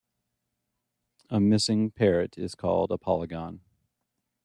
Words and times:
A 1.29 1.39
missing 1.39 1.91
parrot 1.91 2.35
is 2.35 2.55
called 2.55 2.89
a 2.89 2.97
polygon. 2.97 3.61